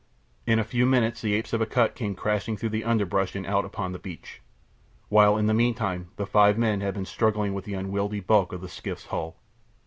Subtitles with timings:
[0.47, 3.65] In a few minutes the apes of Akut came crashing through the underbrush and out
[3.65, 4.41] upon the beach,
[5.09, 8.61] while in the meantime the five men had been struggling with the unwieldy bulk of
[8.61, 9.35] the skiff's hull.